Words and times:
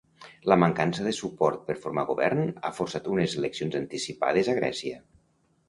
La 0.51 0.55
mancança 0.61 1.05
de 1.07 1.13
suport 1.17 1.61
per 1.67 1.75
formar 1.83 2.07
govern 2.09 2.43
ha 2.63 2.73
forçat 2.79 3.13
unes 3.13 3.39
eleccions 3.43 3.81
anticipades 3.83 4.53
a 4.53 4.59
Grècia. 4.63 5.01